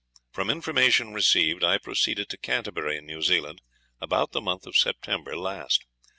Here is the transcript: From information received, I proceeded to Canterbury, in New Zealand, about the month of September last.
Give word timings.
From 0.31 0.49
information 0.49 1.13
received, 1.13 1.63
I 1.63 1.77
proceeded 1.77 2.27
to 2.29 2.37
Canterbury, 2.39 2.97
in 2.97 3.05
New 3.05 3.21
Zealand, 3.21 3.61
about 4.01 4.31
the 4.31 4.41
month 4.41 4.65
of 4.65 4.75
September 4.75 5.37
last. 5.37 5.85